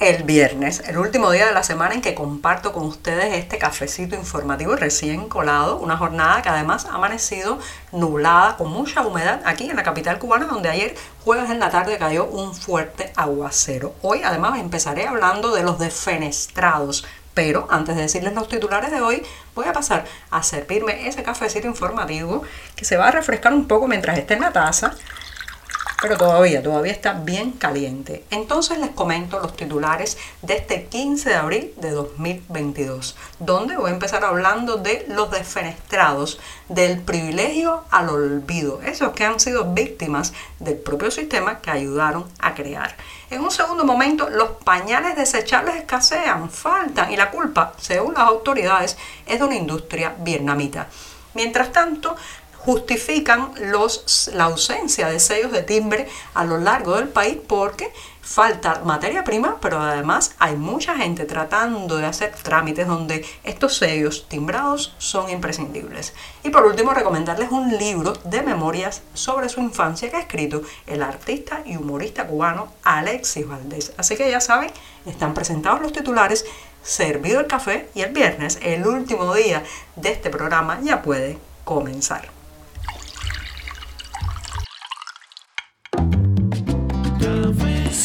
el 0.00 0.24
viernes, 0.24 0.82
el 0.86 0.98
último 0.98 1.30
día 1.30 1.46
de 1.46 1.54
la 1.54 1.62
semana 1.62 1.94
en 1.94 2.02
que 2.02 2.14
comparto 2.14 2.72
con 2.72 2.84
ustedes 2.84 3.34
este 3.34 3.56
cafecito 3.56 4.14
informativo 4.14 4.76
recién 4.76 5.28
colado, 5.28 5.78
una 5.78 5.96
jornada 5.96 6.42
que 6.42 6.50
además 6.50 6.84
ha 6.84 6.96
amanecido 6.96 7.58
nublada 7.92 8.56
con 8.58 8.70
mucha 8.70 9.06
humedad 9.06 9.40
aquí 9.46 9.70
en 9.70 9.76
la 9.76 9.82
capital 9.82 10.18
cubana 10.18 10.46
donde 10.46 10.68
ayer 10.68 10.94
jueves 11.24 11.50
en 11.50 11.58
la 11.58 11.70
tarde 11.70 11.96
cayó 11.96 12.26
un 12.26 12.54
fuerte 12.54 13.10
aguacero. 13.16 13.94
Hoy 14.02 14.20
además 14.22 14.58
empezaré 14.58 15.06
hablando 15.06 15.54
de 15.54 15.62
los 15.62 15.78
defenestrados, 15.78 17.06
pero 17.32 17.66
antes 17.70 17.96
de 17.96 18.02
decirles 18.02 18.34
los 18.34 18.48
titulares 18.48 18.90
de 18.90 19.00
hoy, 19.00 19.22
voy 19.54 19.66
a 19.66 19.72
pasar 19.72 20.04
a 20.30 20.42
servirme 20.42 21.08
ese 21.08 21.22
cafecito 21.22 21.68
informativo 21.68 22.42
que 22.74 22.84
se 22.84 22.98
va 22.98 23.08
a 23.08 23.12
refrescar 23.12 23.54
un 23.54 23.66
poco 23.66 23.88
mientras 23.88 24.18
esté 24.18 24.34
en 24.34 24.42
la 24.42 24.52
taza 24.52 24.94
pero 26.00 26.16
todavía, 26.16 26.62
todavía 26.62 26.92
está 26.92 27.14
bien 27.14 27.52
caliente. 27.52 28.24
Entonces 28.30 28.78
les 28.78 28.90
comento 28.90 29.40
los 29.40 29.56
titulares 29.56 30.18
de 30.42 30.56
este 30.56 30.84
15 30.84 31.30
de 31.30 31.34
abril 31.36 31.74
de 31.76 31.90
2022, 31.90 33.16
donde 33.38 33.76
voy 33.76 33.90
a 33.90 33.94
empezar 33.94 34.24
hablando 34.24 34.76
de 34.76 35.06
los 35.08 35.30
defenestrados, 35.30 36.38
del 36.68 37.00
privilegio 37.00 37.84
al 37.90 38.08
olvido, 38.08 38.80
esos 38.82 39.12
que 39.12 39.24
han 39.24 39.40
sido 39.40 39.72
víctimas 39.72 40.32
del 40.58 40.76
propio 40.76 41.10
sistema 41.10 41.60
que 41.60 41.70
ayudaron 41.70 42.26
a 42.40 42.54
crear. 42.54 42.96
En 43.30 43.40
un 43.40 43.50
segundo 43.50 43.84
momento, 43.84 44.28
los 44.28 44.50
pañales 44.64 45.16
desechables 45.16 45.76
escasean, 45.76 46.50
faltan 46.50 47.10
y 47.12 47.16
la 47.16 47.30
culpa, 47.30 47.72
según 47.78 48.14
las 48.14 48.24
autoridades, 48.24 48.96
es 49.26 49.38
de 49.38 49.44
una 49.44 49.56
industria 49.56 50.14
vietnamita. 50.18 50.88
Mientras 51.34 51.70
tanto, 51.70 52.16
justifican 52.66 53.52
los, 53.60 54.28
la 54.34 54.44
ausencia 54.44 55.08
de 55.08 55.20
sellos 55.20 55.52
de 55.52 55.62
timbre 55.62 56.08
a 56.34 56.44
lo 56.44 56.58
largo 56.58 56.96
del 56.96 57.08
país 57.08 57.38
porque 57.46 57.92
falta 58.20 58.82
materia 58.84 59.22
prima, 59.22 59.58
pero 59.60 59.80
además 59.80 60.34
hay 60.40 60.56
mucha 60.56 60.96
gente 60.96 61.26
tratando 61.26 61.96
de 61.96 62.06
hacer 62.06 62.34
trámites 62.42 62.88
donde 62.88 63.24
estos 63.44 63.76
sellos 63.76 64.26
timbrados 64.28 64.96
son 64.98 65.30
imprescindibles. 65.30 66.12
Y 66.42 66.50
por 66.50 66.66
último, 66.66 66.92
recomendarles 66.92 67.52
un 67.52 67.78
libro 67.78 68.14
de 68.24 68.42
memorias 68.42 69.02
sobre 69.14 69.48
su 69.48 69.60
infancia 69.60 70.10
que 70.10 70.16
ha 70.16 70.20
escrito 70.20 70.62
el 70.88 71.02
artista 71.02 71.62
y 71.64 71.76
humorista 71.76 72.26
cubano 72.26 72.72
Alexis 72.82 73.46
Valdés. 73.46 73.92
Así 73.96 74.16
que 74.16 74.28
ya 74.28 74.40
saben, 74.40 74.72
están 75.06 75.32
presentados 75.32 75.80
los 75.80 75.92
titulares, 75.92 76.44
servido 76.82 77.38
el 77.38 77.46
café 77.46 77.88
y 77.94 78.00
el 78.00 78.12
viernes, 78.12 78.58
el 78.60 78.84
último 78.88 79.34
día 79.34 79.62
de 79.94 80.10
este 80.10 80.30
programa, 80.30 80.80
ya 80.82 81.00
puede 81.00 81.38
comenzar. 81.62 82.35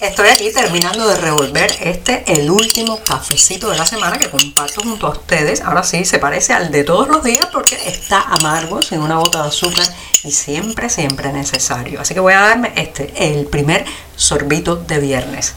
Estoy 0.00 0.28
aquí 0.28 0.52
terminando 0.52 1.08
de 1.08 1.16
revolver 1.16 1.72
este, 1.80 2.22
el 2.28 2.48
último 2.52 3.00
cafecito 3.02 3.68
de 3.68 3.76
la 3.76 3.84
semana 3.84 4.16
que 4.16 4.30
comparto 4.30 4.80
junto 4.80 5.08
a 5.08 5.10
ustedes. 5.10 5.60
Ahora 5.60 5.82
sí, 5.82 6.04
se 6.04 6.20
parece 6.20 6.52
al 6.52 6.70
de 6.70 6.84
todos 6.84 7.08
los 7.08 7.24
días 7.24 7.48
porque 7.52 7.76
está 7.84 8.20
amargo, 8.20 8.80
sin 8.80 9.00
una 9.00 9.16
gota 9.16 9.42
de 9.42 9.48
azúcar 9.48 9.84
y 10.22 10.30
siempre, 10.30 10.88
siempre 10.88 11.32
necesario. 11.32 12.00
Así 12.00 12.14
que 12.14 12.20
voy 12.20 12.34
a 12.34 12.42
darme 12.42 12.72
este, 12.76 13.12
el 13.16 13.46
primer 13.46 13.84
sorbito 14.14 14.76
de 14.76 15.00
viernes. 15.00 15.54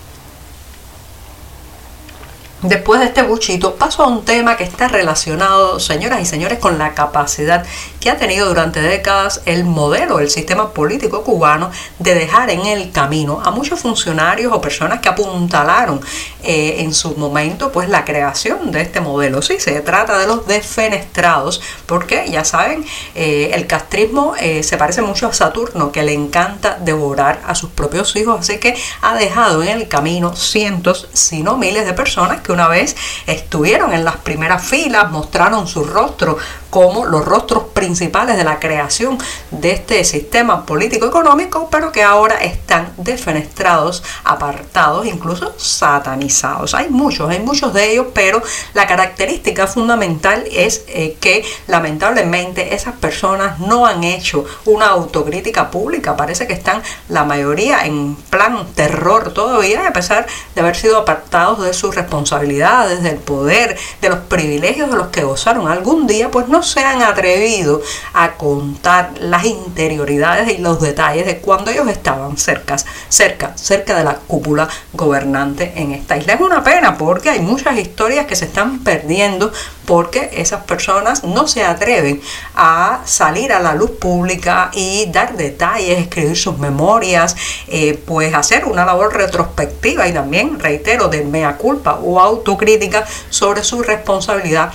Después 2.64 3.00
de 3.00 3.08
este 3.08 3.22
buchito, 3.22 3.76
paso 3.76 4.04
a 4.04 4.08
un 4.08 4.26
tema 4.26 4.58
que 4.58 4.64
está 4.64 4.88
relacionado, 4.88 5.80
señoras 5.80 6.20
y 6.22 6.26
señores, 6.26 6.58
con 6.58 6.80
la 6.80 6.96
capacidad 6.96 7.64
que 8.02 8.10
ha 8.10 8.18
tenido 8.18 8.48
durante 8.48 8.82
décadas 8.82 9.42
el 9.46 9.64
modelo, 9.64 10.20
el 10.20 10.30
sistema 10.30 10.74
político 10.74 11.24
cubano 11.24 11.72
de 12.00 12.16
dejar 12.16 12.50
en 12.50 12.66
el 12.66 12.92
camino 12.92 13.42
a 13.46 13.52
muchos 13.52 13.80
funcionarios 13.80 14.52
o 14.52 14.60
personas 14.60 15.00
que 15.00 15.08
apuntalaron 15.08 16.02
eh, 16.44 16.78
en 16.80 16.94
su 16.94 17.16
momento 17.16 17.72
pues 17.72 17.88
la 17.88 18.04
creación 18.04 18.72
de 18.72 18.82
este 18.82 19.00
modelo. 19.00 19.42
Sí, 19.44 19.60
se 19.60 19.80
trata 19.82 20.18
de 20.18 20.26
los 20.26 20.48
defenestrados, 20.48 21.62
porque 21.86 22.26
ya 22.30 22.44
saben, 22.44 22.84
eh, 23.14 23.52
el 23.54 23.68
castrismo 23.68 24.34
eh, 24.40 24.64
se 24.64 24.78
parece 24.78 25.04
mucho 25.04 25.28
a 25.28 25.34
Saturno, 25.34 25.92
que 25.92 26.02
le 26.02 26.14
encanta 26.14 26.80
devorar 26.82 27.42
a 27.46 27.54
sus 27.54 27.70
propios 27.70 28.16
hijos, 28.16 28.40
así 28.40 28.58
que 28.58 28.76
ha 29.02 29.14
dejado 29.14 29.62
en 29.62 29.70
el 29.70 29.88
camino 29.88 30.36
cientos, 30.36 31.08
si 31.14 31.44
no 31.44 31.58
miles 31.58 31.86
de 31.86 31.94
personas 31.94 32.42
que 32.42 32.52
una 32.52 32.68
vez 32.68 32.96
estuvieron 33.28 33.94
en 33.94 34.04
las 34.04 34.18
primeras 34.18 34.66
filas, 34.66 35.12
mostraron 35.12 35.68
su 35.68 35.84
rostro 35.84 36.38
como 36.72 37.06
los 37.06 37.26
rostros 37.26 37.66
principales 37.82 38.38
de 38.38 38.44
la 38.44 38.60
creación 38.60 39.18
de 39.50 39.72
este 39.72 40.04
sistema 40.04 40.68
político-económico, 40.68 41.68
pero 41.72 41.92
que 41.92 42.04
ahora 42.04 42.36
están 42.36 42.94
defenestrados, 42.98 44.04
apartados, 44.24 45.08
incluso 45.08 45.56
satanizados. 45.58 46.76
Hay 46.76 46.90
muchos, 46.90 47.28
hay 47.32 47.40
muchos 47.40 47.74
de 47.74 47.94
ellos, 47.94 48.08
pero 48.14 48.44
la 48.76 48.86
característica 48.86 49.66
fundamental 49.66 50.44
es 50.52 50.84
eh, 50.90 51.18
que 51.20 51.44
lamentablemente 51.66 52.76
esas 52.76 52.94
personas 52.94 53.58
no 53.58 53.88
han 53.88 54.04
hecho 54.04 54.46
una 54.66 54.90
autocrítica 54.90 55.72
pública. 55.72 56.16
Parece 56.16 56.46
que 56.46 56.54
están 56.54 56.84
la 57.10 57.24
mayoría 57.24 57.84
en 57.88 58.16
plan 58.16 58.68
terror 58.76 59.34
todavía, 59.34 59.88
a 59.88 59.94
pesar 59.94 60.28
de 60.54 60.62
haber 60.62 60.76
sido 60.76 61.00
apartados 61.00 61.64
de 61.64 61.74
sus 61.74 61.96
responsabilidades, 61.96 63.02
del 63.02 63.18
poder, 63.18 63.76
de 64.02 64.10
los 64.10 64.20
privilegios 64.20 64.92
de 64.92 64.98
los 64.98 65.08
que 65.08 65.24
gozaron 65.24 65.68
algún 65.68 66.06
día, 66.06 66.30
pues 66.30 66.48
no 66.48 66.62
se 66.62 66.82
han 66.82 67.02
atrevido 67.02 67.71
a 68.14 68.34
contar 68.34 69.12
las 69.20 69.46
interioridades 69.46 70.52
y 70.52 70.58
los 70.58 70.82
detalles 70.82 71.26
de 71.26 71.38
cuando 71.38 71.72
ellos 71.72 71.88
estaban 71.88 72.38
cerca, 72.38 72.78
cerca, 73.10 73.54
cerca 73.56 73.98
de 73.98 74.04
la 74.04 74.16
cúpula 74.16 74.68
gobernante 74.94 75.74
en 75.76 75.92
esta 75.92 76.18
isla. 76.18 76.34
Es 76.34 76.42
una 76.42 76.64
pena 76.64 76.98
porque 76.98 77.30
hay 77.30 77.40
muchas 77.40 77.78
historias 77.78 78.26
que 78.26 78.36
se 78.36 78.46
están 78.46 78.84
perdiendo 78.84 79.52
porque 79.86 80.30
esas 80.34 80.64
personas 80.64 81.24
no 81.24 81.48
se 81.48 81.64
atreven 81.64 82.22
a 82.56 83.02
salir 83.06 83.52
a 83.52 83.60
la 83.60 83.74
luz 83.74 83.92
pública 83.92 84.72
y 84.74 85.06
dar 85.12 85.36
detalles, 85.36 86.00
escribir 86.00 86.38
sus 86.38 86.58
memorias, 86.58 87.36
eh, 87.68 88.00
pues 88.06 88.34
hacer 88.34 88.66
una 88.66 88.86
labor 88.86 89.16
retrospectiva 89.16 90.08
y 90.08 90.14
también, 90.14 90.60
reitero, 90.60 91.08
de 91.08 91.24
mea 91.24 91.58
culpa 91.58 92.00
o 92.02 92.20
autocrítica 92.20 93.06
sobre 93.30 93.64
su 93.64 93.84
responsabilidad 93.84 94.72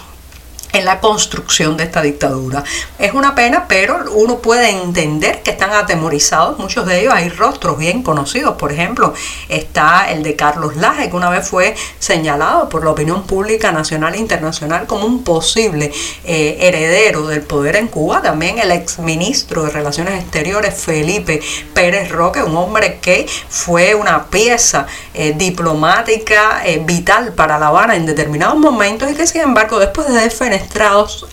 en 0.76 0.84
la 0.84 1.00
construcción 1.00 1.76
de 1.76 1.84
esta 1.84 2.02
dictadura. 2.02 2.62
Es 2.98 3.14
una 3.14 3.34
pena, 3.34 3.66
pero 3.66 4.04
uno 4.12 4.38
puede 4.38 4.70
entender 4.70 5.42
que 5.42 5.52
están 5.52 5.72
atemorizados, 5.72 6.58
muchos 6.58 6.86
de 6.86 7.00
ellos. 7.00 7.14
Hay 7.14 7.28
rostros 7.30 7.78
bien 7.78 8.02
conocidos, 8.02 8.56
por 8.56 8.72
ejemplo, 8.72 9.14
está 9.48 10.10
el 10.10 10.22
de 10.22 10.36
Carlos 10.36 10.76
Laje, 10.76 11.08
que 11.08 11.16
una 11.16 11.30
vez 11.30 11.48
fue 11.48 11.74
señalado 11.98 12.68
por 12.68 12.84
la 12.84 12.90
opinión 12.90 13.26
pública 13.26 13.72
nacional 13.72 14.14
e 14.14 14.18
internacional 14.18 14.86
como 14.86 15.06
un 15.06 15.24
posible 15.24 15.92
eh, 16.24 16.58
heredero 16.60 17.26
del 17.26 17.42
poder 17.42 17.76
en 17.76 17.88
Cuba, 17.88 18.20
también 18.20 18.58
el 18.58 18.70
exministro 18.72 19.64
de 19.64 19.70
Relaciones 19.70 20.22
Exteriores, 20.22 20.74
Felipe 20.74 21.40
Pérez 21.72 22.10
Roque, 22.10 22.42
un 22.42 22.56
hombre 22.56 22.98
que 23.00 23.26
fue 23.48 23.94
una 23.94 24.26
pieza 24.26 24.86
eh, 25.14 25.32
diplomática 25.36 26.62
eh, 26.64 26.82
vital 26.84 27.32
para 27.32 27.58
La 27.58 27.68
Habana 27.68 27.96
en 27.96 28.04
determinados 28.06 28.58
momentos 28.58 29.10
y 29.10 29.14
que 29.14 29.26
sin 29.26 29.40
embargo 29.40 29.78
después 29.78 30.08
de 30.08 30.20
defender 30.20 30.65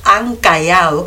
han 0.04 0.36
callado, 0.38 1.06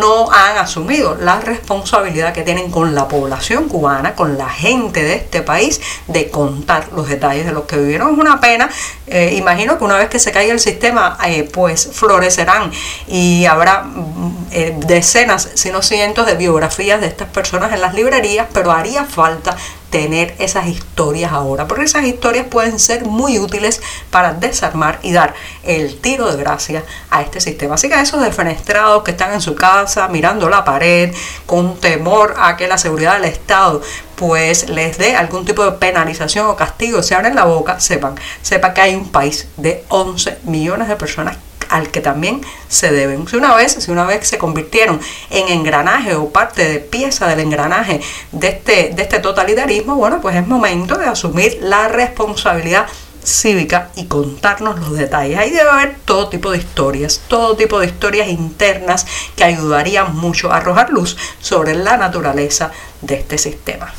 no 0.00 0.30
han 0.30 0.58
asumido 0.58 1.16
la 1.16 1.40
responsabilidad 1.40 2.32
que 2.32 2.42
tienen 2.42 2.70
con 2.70 2.94
la 2.94 3.08
población 3.08 3.68
cubana, 3.68 4.14
con 4.14 4.38
la 4.38 4.48
gente 4.48 5.02
de 5.02 5.14
este 5.14 5.42
país, 5.42 5.80
de 6.06 6.30
contar 6.30 6.88
los 6.94 7.08
detalles 7.08 7.46
de 7.46 7.52
lo 7.52 7.66
que 7.66 7.76
vivieron. 7.76 8.12
Es 8.12 8.18
una 8.18 8.40
pena. 8.40 8.70
Eh, 9.06 9.34
imagino 9.36 9.78
que 9.78 9.84
una 9.84 9.96
vez 9.96 10.08
que 10.08 10.18
se 10.18 10.32
caiga 10.32 10.52
el 10.52 10.60
sistema, 10.60 11.18
eh, 11.26 11.48
pues 11.52 11.90
florecerán 11.92 12.70
y 13.06 13.44
habrá 13.46 13.82
mm, 13.82 14.46
eh, 14.50 14.74
decenas, 14.86 15.50
si 15.54 15.70
no 15.70 15.82
cientos 15.82 16.26
de 16.26 16.34
biografías 16.34 17.00
de 17.00 17.06
estas 17.06 17.28
personas 17.28 17.72
en 17.72 17.80
las 17.80 17.94
librerías, 17.94 18.46
pero 18.52 18.72
haría 18.72 19.04
falta 19.04 19.56
tener 19.94 20.34
esas 20.40 20.66
historias 20.66 21.30
ahora, 21.30 21.68
porque 21.68 21.84
esas 21.84 22.02
historias 22.02 22.48
pueden 22.48 22.80
ser 22.80 23.04
muy 23.04 23.38
útiles 23.38 23.80
para 24.10 24.34
desarmar 24.34 24.98
y 25.02 25.12
dar 25.12 25.34
el 25.62 26.00
tiro 26.00 26.32
de 26.32 26.36
gracia 26.36 26.82
a 27.10 27.22
este 27.22 27.40
sistema. 27.40 27.76
Así 27.76 27.88
que 27.88 27.94
a 27.94 28.00
esos 28.00 28.20
defenestrados 28.20 29.04
que 29.04 29.12
están 29.12 29.32
en 29.32 29.40
su 29.40 29.54
casa 29.54 30.08
mirando 30.08 30.48
la 30.48 30.64
pared 30.64 31.14
con 31.46 31.76
temor 31.78 32.34
a 32.38 32.56
que 32.56 32.66
la 32.66 32.76
seguridad 32.76 33.20
del 33.20 33.26
Estado 33.26 33.82
pues 34.16 34.68
les 34.68 34.98
dé 34.98 35.14
algún 35.14 35.44
tipo 35.44 35.64
de 35.64 35.70
penalización 35.78 36.48
o 36.48 36.56
castigo, 36.56 37.00
se 37.00 37.14
abren 37.14 37.36
la 37.36 37.44
boca, 37.44 37.78
sepan, 37.78 38.16
sepan 38.42 38.74
que 38.74 38.80
hay 38.80 38.96
un 38.96 39.10
país 39.10 39.46
de 39.56 39.84
11 39.90 40.38
millones 40.42 40.88
de 40.88 40.96
personas 40.96 41.36
al 41.74 41.90
que 41.90 42.00
también 42.00 42.40
se 42.68 42.92
deben. 42.92 43.26
Si 43.26 43.36
una 43.36 43.54
vez, 43.56 43.72
si 43.72 43.90
una 43.90 44.04
vez 44.04 44.28
se 44.28 44.38
convirtieron 44.38 45.00
en 45.30 45.48
engranaje 45.48 46.14
o 46.14 46.30
parte 46.30 46.64
de 46.68 46.78
pieza 46.78 47.26
del 47.26 47.40
engranaje 47.40 48.00
de 48.30 48.48
este, 48.48 48.90
de 48.94 49.02
este 49.02 49.18
totalitarismo, 49.18 49.96
bueno, 49.96 50.20
pues 50.20 50.36
es 50.36 50.46
momento 50.46 50.96
de 50.96 51.06
asumir 51.06 51.58
la 51.62 51.88
responsabilidad 51.88 52.86
cívica 53.24 53.90
y 53.96 54.04
contarnos 54.04 54.78
los 54.78 54.92
detalles. 54.96 55.36
Ahí 55.36 55.50
debe 55.50 55.68
haber 55.68 55.96
todo 56.04 56.28
tipo 56.28 56.52
de 56.52 56.58
historias, 56.58 57.22
todo 57.26 57.56
tipo 57.56 57.80
de 57.80 57.86
historias 57.86 58.28
internas 58.28 59.04
que 59.34 59.42
ayudarían 59.42 60.14
mucho 60.14 60.52
a 60.52 60.58
arrojar 60.58 60.90
luz 60.90 61.16
sobre 61.40 61.74
la 61.74 61.96
naturaleza 61.96 62.70
de 63.00 63.16
este 63.16 63.36
sistema. 63.36 63.92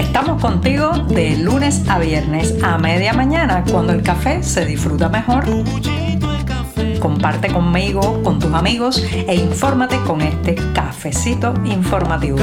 Estamos 0.00 0.40
contigo 0.40 0.92
de 1.08 1.36
lunes 1.36 1.82
a 1.86 1.98
viernes 1.98 2.54
a 2.62 2.78
media 2.78 3.12
mañana 3.12 3.62
cuando 3.70 3.92
el 3.92 4.02
café 4.02 4.42
se 4.42 4.64
disfruta 4.64 5.10
mejor. 5.10 5.44
Comparte 6.98 7.52
conmigo, 7.52 8.22
con 8.22 8.38
tus 8.38 8.52
amigos 8.54 9.04
e 9.12 9.34
infórmate 9.34 10.00
con 10.06 10.22
este 10.22 10.54
cafecito 10.74 11.52
informativo. 11.66 12.38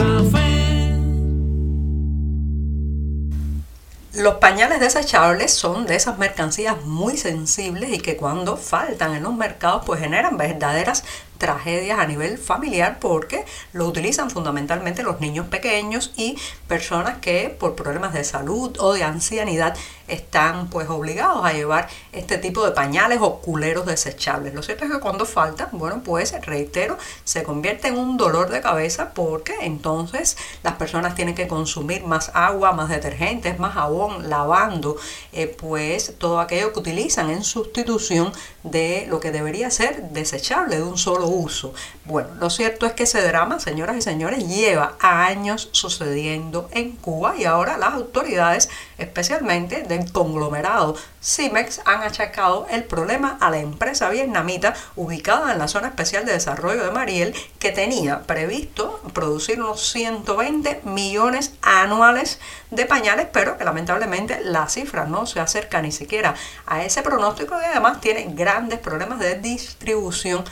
Los 4.14 4.36
pañales 4.36 4.80
desechables 4.80 5.52
son 5.52 5.86
de 5.86 5.96
esas 5.96 6.18
mercancías 6.18 6.84
muy 6.86 7.18
sensibles 7.18 7.92
y 7.92 8.00
que 8.00 8.18
cuando 8.18 8.58
faltan 8.58 9.16
en 9.16 9.24
los 9.24 9.36
mercados 9.36 9.84
pues 9.86 10.00
generan 10.00 10.38
verdaderas 10.38 11.04
tragedias 11.38 12.00
a 12.00 12.08
nivel 12.08 12.38
familiar 12.38 13.00
porque 13.00 13.46
lo 13.74 13.88
utilizan 13.88 14.30
fundamentalmente 14.30 15.04
los 15.04 15.20
niños 15.20 15.48
pequeños 15.48 16.14
y 16.16 16.38
personas 16.68 17.20
que 17.20 17.56
por 17.58 17.76
problemas 17.76 18.14
de 18.14 18.24
salud 18.24 18.76
o 18.80 18.94
de 18.94 19.04
ancianidad 19.04 19.76
están 20.08 20.70
pues 20.70 20.90
obligados 20.90 21.46
a 21.46 21.54
llevar 21.54 21.90
este 22.12 22.38
tipo 22.38 22.66
de 22.66 22.72
pañales 22.72 23.20
o 23.22 23.40
culeros 23.40 23.86
desechables. 23.86 24.54
Lo 24.54 24.64
cierto 24.64 24.86
es 24.86 24.92
que 24.92 25.00
cuando 25.00 25.26
faltan, 25.26 25.70
bueno, 25.74 26.02
pues 26.04 26.34
reitero, 26.46 26.98
se 27.24 27.44
convierte 27.44 27.90
en 27.90 27.98
un 27.98 28.18
dolor 28.18 28.50
de 28.50 28.62
cabeza 28.62 29.14
porque 29.14 29.54
entonces 29.62 30.38
las 30.64 30.76
personas 30.76 31.16
tienen 31.16 31.36
que 31.36 31.48
consumir 31.48 32.04
más 32.04 32.32
agua, 32.34 32.72
más 32.72 32.90
detergentes, 32.90 33.60
más 33.60 33.74
jabón, 33.74 34.30
lavando 34.30 34.98
eh, 35.34 35.48
pues 35.48 36.14
todo 36.18 36.40
aquello 36.40 36.74
que 36.74 36.80
utilizan 36.80 37.30
en 37.30 37.44
sustitución 37.44 38.32
de 38.64 39.06
lo 39.10 39.20
que 39.20 39.32
debería 39.32 39.70
ser 39.72 40.10
desechable 40.10 40.78
de 40.78 40.84
un 40.84 40.98
solo 40.98 41.27
uso. 41.28 41.74
Bueno, 42.06 42.30
lo 42.40 42.50
cierto 42.50 42.86
es 42.86 42.94
que 42.94 43.04
ese 43.04 43.22
drama, 43.22 43.60
señoras 43.60 43.98
y 43.98 44.02
señores, 44.02 44.48
lleva 44.48 44.96
años 45.00 45.70
sucediendo 45.72 46.70
en 46.72 46.92
Cuba 46.94 47.36
y 47.38 47.46
ahora 47.46 47.78
las 47.78 47.94
autoridades, 47.94 48.70
especialmente 48.98 49.84
del 49.84 50.12
conglomerado 50.12 50.96
CIMEX, 51.22 51.82
han 51.86 52.04
achacado 52.04 52.68
el 52.70 52.84
problema 52.86 53.38
a 53.42 53.50
la 53.50 53.58
empresa 53.58 54.10
vietnamita 54.10 54.74
ubicada 54.96 55.52
en 55.52 55.60
la 55.60 55.68
zona 55.68 55.90
especial 55.90 56.26
de 56.26 56.34
desarrollo 56.34 56.84
de 56.84 56.92
Mariel 56.92 57.36
que 57.60 57.72
tenía 57.72 58.22
previsto 58.24 59.02
producir 59.14 59.62
unos 59.62 59.82
120 59.92 60.82
millones 60.86 61.54
anuales 61.62 62.40
de 62.72 62.86
pañales, 62.86 63.28
pero 63.32 63.58
que 63.58 63.66
lamentablemente 63.66 64.40
la 64.44 64.70
cifra 64.70 65.06
no 65.06 65.26
se 65.26 65.40
acerca 65.40 65.82
ni 65.82 65.92
siquiera 65.92 66.36
a 66.66 66.84
ese 66.84 67.02
pronóstico 67.02 67.56
y 67.62 67.66
además 67.66 68.02
tiene 68.02 68.28
grandes 68.30 68.80
problemas 68.80 69.20
de 69.20 69.36
distribución 69.40 70.44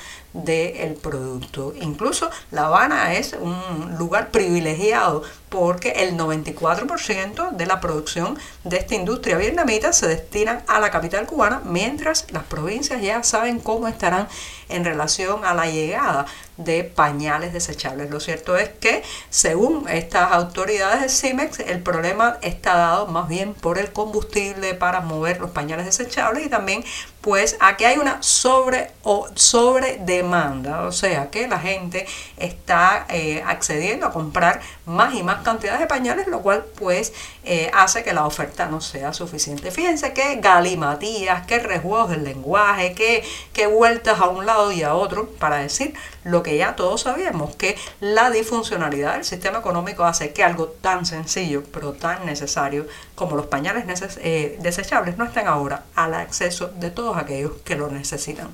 del 0.44 0.96
producto. 0.96 1.74
Incluso 1.80 2.30
La 2.52 2.66
Habana 2.66 3.14
es 3.14 3.34
un 3.40 3.98
lugar 3.98 4.32
privilegiado 4.32 5.24
porque 5.50 5.92
el 5.92 6.18
94% 6.18 7.52
de 7.52 7.66
la 7.66 7.80
producción 7.80 8.38
de 8.66 8.78
esta 8.78 8.96
industria 8.96 9.38
vietnamita 9.38 9.94
se 9.94 10.08
destina 10.08 10.64
a 10.68 10.82
la 10.82 10.92
capital 10.92 11.26
cubana, 11.26 11.62
mientras 11.64 12.30
las 12.32 12.44
provincias 12.44 13.02
ya 13.02 13.24
saben 13.24 13.60
cómo 13.60 13.88
estarán 13.88 14.28
en 14.68 14.84
relación 14.84 15.46
a 15.46 15.54
la 15.54 15.68
llegada 15.68 16.26
de 16.58 16.84
pañales 16.84 17.54
desechables. 17.54 18.10
Lo 18.10 18.20
cierto 18.20 18.58
es 18.58 18.70
que, 18.70 19.04
según 19.30 19.88
estas 19.88 20.32
autoridades 20.34 21.02
de 21.02 21.10
CIMEX, 21.10 21.60
el 21.60 21.82
problema 21.82 22.38
está 22.42 22.76
dado 22.76 23.08
más 23.08 23.30
bien 23.30 23.54
por 23.54 23.78
el 23.78 23.94
combustible 23.94 24.74
para 24.74 25.02
mover 25.02 25.40
los 25.40 25.52
pañales 25.52 25.86
desechables 25.86 26.46
y 26.46 26.50
también 26.50 26.84
pues 27.26 27.58
a 27.60 27.76
que 27.76 27.88
hay 27.88 27.98
una 27.98 28.22
sobre 28.22 28.92
o 29.02 29.28
sobre 29.34 29.98
demanda, 29.98 30.84
o 30.84 30.92
sea 30.92 31.32
que 31.32 31.48
la 31.48 31.58
gente 31.58 32.06
está 32.38 33.08
eh, 33.10 33.42
accediendo 33.44 34.06
a 34.06 34.14
comprar 34.14 34.62
más 34.86 35.16
y 35.16 35.24
más 35.24 35.42
cantidades 35.42 35.80
de 35.80 35.88
pañales, 35.88 36.28
lo 36.28 36.44
cual 36.44 36.64
pues 36.78 37.14
eh, 37.44 37.72
hace 37.74 38.04
que 38.04 38.14
la 38.14 38.28
oferta 38.28 38.68
no 38.68 38.80
sea 38.80 39.12
suficiente. 39.12 39.72
Fíjense 39.72 40.14
que 40.14 40.36
galimatías, 40.36 41.48
que 41.48 41.58
rejuegos 41.58 42.12
del 42.12 42.24
lenguaje, 42.24 42.94
que 42.94 43.66
vueltas 43.66 44.20
a 44.20 44.28
un 44.30 44.46
lado 44.46 44.72
y 44.72 44.84
a 44.84 44.94
otro 44.94 45.28
para 45.28 45.58
decir 45.58 45.96
lo 46.26 46.44
que 46.44 46.58
ya 46.58 46.76
todos 46.76 47.02
sabíamos, 47.02 47.56
que 47.56 47.78
la 48.02 48.32
disfuncionalidad 48.32 49.14
del 49.14 49.26
sistema 49.26 49.60
económico 49.60 50.04
hace 50.04 50.34
que 50.34 50.44
algo 50.44 50.68
tan 50.68 51.06
sencillo, 51.06 51.64
pero 51.72 51.94
tan 51.94 52.26
necesario 52.26 52.88
como 53.14 53.36
los 53.36 53.46
pañales 53.46 53.86
eh, 54.18 54.58
desechables 54.60 55.18
no 55.18 55.26
estén 55.26 55.48
ahora 55.48 55.86
al 55.96 56.14
acceso 56.16 56.68
de 56.68 56.90
todos 56.90 57.15
aquellos 57.18 57.54
que 57.64 57.76
lo 57.76 57.90
necesitan. 57.90 58.50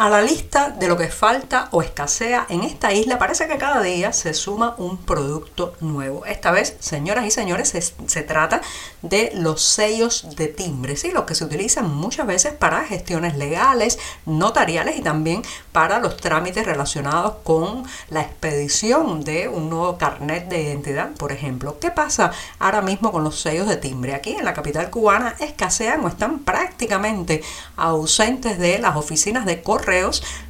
A 0.00 0.08
la 0.08 0.22
lista 0.22 0.70
de 0.70 0.88
lo 0.88 0.96
que 0.96 1.08
falta 1.08 1.68
o 1.72 1.82
escasea 1.82 2.46
en 2.48 2.62
esta 2.62 2.90
isla 2.90 3.18
parece 3.18 3.46
que 3.48 3.58
cada 3.58 3.82
día 3.82 4.14
se 4.14 4.32
suma 4.32 4.74
un 4.78 4.96
producto 4.96 5.74
nuevo. 5.80 6.24
Esta 6.24 6.52
vez, 6.52 6.74
señoras 6.80 7.26
y 7.26 7.30
señores, 7.30 7.68
se, 7.68 8.22
trata 8.22 8.62
de 9.02 9.30
los 9.34 9.60
sellos 9.60 10.36
de 10.36 10.48
timbre, 10.48 10.96
¿sí? 10.96 11.10
los 11.10 11.24
que 11.24 11.34
se 11.34 11.44
utilizan 11.44 11.94
muchas 11.94 12.26
veces 12.26 12.54
para 12.54 12.86
gestiones 12.86 13.36
legales, 13.36 13.98
notariales 14.24 14.96
y 14.96 15.02
también 15.02 15.42
para 15.70 15.98
los 15.98 16.16
trámites 16.16 16.64
relacionados 16.64 17.34
con 17.44 17.84
la 18.08 18.22
expedición 18.22 19.22
de 19.22 19.48
un 19.48 19.68
nuevo 19.68 19.98
carnet 19.98 20.48
de 20.48 20.62
identidad, 20.62 21.10
por 21.10 21.30
ejemplo. 21.30 21.78
¿Qué 21.78 21.90
pasa 21.90 22.32
ahora 22.58 22.80
mismo 22.80 23.12
con 23.12 23.22
los 23.22 23.38
sellos 23.38 23.68
de 23.68 23.76
timbre? 23.76 24.14
Aquí 24.14 24.30
en 24.30 24.46
la 24.46 24.54
capital 24.54 24.88
cubana 24.88 25.36
escasean 25.40 26.02
o 26.06 26.08
están 26.08 26.38
prácticamente 26.38 27.42
ausentes 27.76 28.58
de 28.58 28.78
las 28.78 28.96
oficinas 28.96 29.44
de 29.44 29.60
correo 29.60 29.89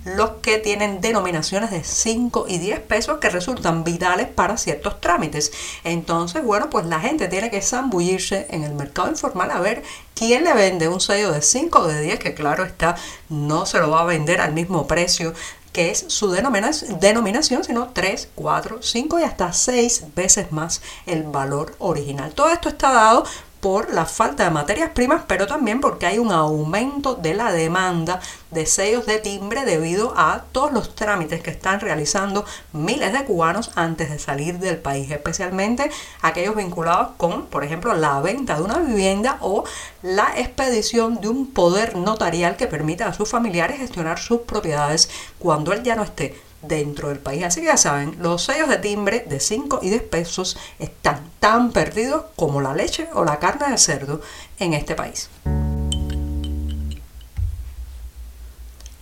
los 0.04 0.30
que 0.42 0.59
tienen 0.59 1.00
denominaciones 1.00 1.70
de 1.70 1.82
5 1.82 2.47
y 2.49 2.59
10 2.59 2.80
pesos 2.80 3.18
que 3.18 3.30
resultan 3.30 3.85
vitales 3.85 4.28
para 4.28 4.56
ciertos 4.56 5.00
trámites. 5.00 5.52
Entonces, 5.85 6.44
bueno, 6.44 6.70
pues 6.70 6.87
la 6.87 7.00
gente 7.00 7.28
tiene 7.28 7.50
que 7.50 7.62
zambullirse 7.62 8.47
en 8.50 8.64
el 8.64 8.75
mercado 8.75 9.09
informal 9.09 9.50
a 9.50 9.61
ver 9.61 9.82
quién 10.14 10.44
le 10.44 10.52
vende 10.54 10.88
un 10.88 11.00
sello 11.00 11.32
de 11.32 11.42
5 11.42 11.78
o 11.78 11.87
de 11.87 12.00
10, 12.02 12.18
que 12.18 12.35
claro 12.35 12.64
está, 12.64 12.97
no 13.28 13.66
se 13.66 13.78
lo 13.78 13.90
va 13.90 14.02
a 14.02 14.04
vender 14.04 14.40
al 14.40 14.52
mismo 14.52 14.87
precio 14.87 15.32
que 15.73 15.90
es 15.90 16.04
su 16.09 16.30
denominación, 16.30 17.64
sino 17.64 17.90
3, 17.90 18.30
4, 18.35 18.82
5 18.82 19.20
y 19.20 19.23
hasta 19.23 19.52
6 19.52 20.06
veces 20.16 20.50
más 20.50 20.82
el 21.06 21.23
valor 21.23 21.76
original. 21.78 22.32
Todo 22.32 22.50
esto 22.50 22.68
está 22.68 22.92
dado 22.92 23.25
por 23.61 23.93
la 23.93 24.07
falta 24.07 24.45
de 24.45 24.50
materias 24.50 24.90
primas, 24.90 25.23
pero 25.26 25.47
también 25.47 25.81
porque 25.81 26.07
hay 26.07 26.19
un 26.19 26.33
aumento 26.33 27.14
de 27.14 27.35
la 27.35 27.52
demanda 27.52 28.21
de 28.50 28.67
sellos 28.67 29.07
de 29.07 29.19
timbre 29.19 29.64
debido 29.64 30.14
a 30.17 30.45
todos 30.52 30.73
los 30.73 30.95
trámites 30.95 31.43
que 31.43 31.50
están 31.50 31.81
realizando 31.81 32.45
miles 32.73 33.12
de 33.12 33.25
cubanos 33.25 33.71
antes 33.75 34.11
de 34.11 34.19
salir 34.19 34.59
del 34.59 34.79
país, 34.79 35.11
especialmente 35.11 35.90
aquellos 36.23 36.57
vinculados 36.57 37.11
con, 37.17 37.47
por 37.47 37.64
ejemplo, 37.64 37.95
la 37.95 38.21
venta 38.21 38.57
de 38.57 38.62
una 38.62 38.79
vivienda 38.79 39.38
o 39.40 39.64
la 40.02 40.33
expedición 40.37 41.21
de 41.21 41.29
un 41.29 41.52
poder 41.52 41.97
notarial 41.97 42.57
que 42.57 42.67
permita 42.67 43.07
a 43.07 43.14
sus 43.14 43.29
familiares 43.29 43.79
gestionar 43.79 44.19
sus 44.19 44.40
propiedades 44.40 45.11
cuando 45.38 45.73
él 45.73 45.83
ya 45.83 45.97
no 45.97 46.02
esté 46.02 46.50
dentro 46.62 47.09
del 47.09 47.19
país. 47.19 47.45
Así 47.45 47.61
que 47.61 47.67
ya 47.67 47.76
saben, 47.76 48.17
los 48.21 48.45
sellos 48.45 48.69
de 48.69 48.79
timbre 48.79 49.25
de 49.29 49.40
5 49.40 49.81
y 49.83 49.90
10 49.90 50.02
pesos 50.02 50.59
están 50.79 51.31
tan 51.40 51.73
perdidos 51.73 52.25
como 52.37 52.61
la 52.61 52.75
leche 52.75 53.09
o 53.14 53.25
la 53.25 53.38
carne 53.38 53.71
de 53.71 53.79
cerdo 53.79 54.21
en 54.59 54.75
este 54.75 54.95
país. 54.95 55.31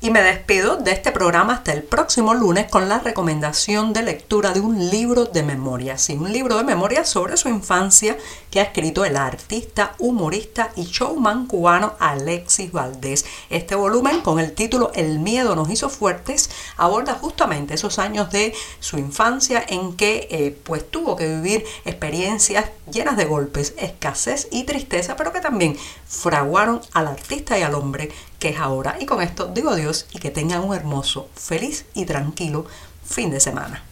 Y 0.09 0.11
me 0.11 0.23
despido 0.23 0.77
de 0.79 0.93
este 0.93 1.12
programa 1.12 1.53
hasta 1.53 1.75
el 1.75 1.83
próximo 1.83 2.33
lunes 2.33 2.65
con 2.71 2.88
la 2.88 2.99
recomendación 2.99 3.93
de 3.93 4.00
lectura 4.00 4.55
de 4.55 4.61
un 4.61 4.88
libro 4.88 5.27
de 5.27 5.43
memoria. 5.43 5.99
Sí, 5.99 6.15
un 6.15 6.33
libro 6.33 6.57
de 6.57 6.65
memoria 6.65 7.05
sobre 7.05 7.37
su 7.37 7.50
infancia 7.50 8.17
que 8.50 8.61
ha 8.61 8.62
escrito 8.62 9.05
el 9.05 9.19
artista, 9.19 9.95
humorista 9.99 10.71
y 10.77 10.85
showman 10.85 11.47
cubano 11.47 11.93
Alexis 11.99 12.73
Valdés. 12.73 13.27
Este 13.50 13.75
volumen 13.75 14.23
con 14.23 14.41
el 14.41 14.53
título 14.53 14.93
El 14.95 15.19
miedo 15.19 15.55
nos 15.55 15.69
hizo 15.69 15.91
fuertes 15.91 16.49
aborda 16.79 17.12
justamente 17.12 17.75
esos 17.75 17.99
años 17.99 18.33
de 18.33 18.55
su 18.81 18.97
infancia 18.97 19.62
en 19.69 19.95
que 19.95 20.27
eh, 20.31 20.59
pues 20.65 20.91
tuvo 20.91 21.17
que 21.17 21.29
vivir 21.29 21.67
experiencias 21.85 22.65
llenas 22.91 23.19
de 23.19 23.27
golpes, 23.27 23.75
escasez 23.77 24.49
y 24.50 24.65
tristeza, 24.65 25.17
pero 25.17 25.35
que 25.35 25.43
también 25.43 25.77
fraguaron 26.07 26.81
al 26.95 27.09
artista 27.09 27.59
y 27.59 27.62
al 27.62 27.75
hombre 27.75 28.11
que 28.38 28.50
es 28.50 28.59
ahora. 28.59 28.97
Y 29.00 29.07
con 29.07 29.23
esto 29.23 29.47
digo 29.47 29.71
adiós 29.71 30.07
y 30.12 30.18
que 30.18 30.30
tengan 30.30 30.62
un 30.62 30.75
hermoso, 30.75 31.28
feliz 31.35 31.87
y 31.95 32.04
tranquilo 32.04 32.66
fin 33.04 33.30
de 33.30 33.40
semana. 33.40 33.83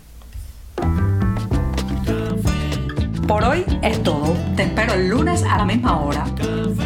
Por 3.26 3.42
hoy 3.42 3.64
es 3.82 4.02
todo. 4.04 4.36
Te 4.54 4.64
espero 4.64 4.94
el 4.94 5.08
lunes 5.08 5.42
a 5.42 5.58
la 5.58 5.64
misma 5.64 6.00
hora. 6.00 6.24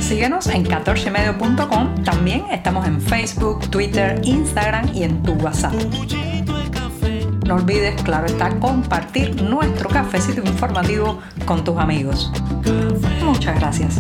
Síguenos 0.01 0.47
en 0.47 0.65
14medio.com. 0.65 2.03
También 2.03 2.47
estamos 2.51 2.87
en 2.87 3.01
Facebook, 3.01 3.69
Twitter, 3.69 4.21
Instagram 4.25 4.91
y 4.95 5.03
en 5.03 5.23
tu 5.23 5.33
WhatsApp. 5.35 5.75
No 7.47 7.57
olvides, 7.57 8.01
claro 8.03 8.27
está, 8.27 8.59
compartir 8.59 9.43
nuestro 9.43 9.91
cafecito 9.91 10.41
informativo 10.41 11.19
con 11.45 11.63
tus 11.65 11.77
amigos. 11.77 12.33
Muchas 13.23 13.59
gracias. 13.59 13.99